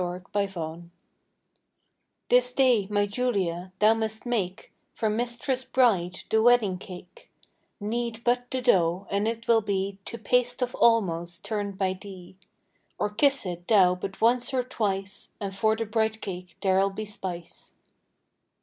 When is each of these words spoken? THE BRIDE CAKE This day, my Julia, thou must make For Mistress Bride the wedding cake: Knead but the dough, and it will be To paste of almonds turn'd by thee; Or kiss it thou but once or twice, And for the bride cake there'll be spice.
THE 0.01 0.23
BRIDE 0.33 0.53
CAKE 0.55 0.83
This 2.29 2.53
day, 2.53 2.87
my 2.89 3.05
Julia, 3.05 3.71
thou 3.77 3.93
must 3.93 4.25
make 4.25 4.71
For 4.95 5.11
Mistress 5.11 5.63
Bride 5.63 6.21
the 6.31 6.41
wedding 6.41 6.79
cake: 6.79 7.29
Knead 7.79 8.23
but 8.23 8.49
the 8.49 8.63
dough, 8.63 9.05
and 9.11 9.27
it 9.27 9.47
will 9.47 9.61
be 9.61 9.99
To 10.05 10.17
paste 10.17 10.63
of 10.63 10.75
almonds 10.81 11.37
turn'd 11.37 11.77
by 11.77 11.93
thee; 11.93 12.35
Or 12.97 13.11
kiss 13.11 13.45
it 13.45 13.67
thou 13.67 13.93
but 13.93 14.19
once 14.21 14.55
or 14.55 14.63
twice, 14.63 15.33
And 15.39 15.55
for 15.55 15.75
the 15.75 15.85
bride 15.85 16.19
cake 16.19 16.57
there'll 16.61 16.89
be 16.89 17.05
spice. 17.05 17.75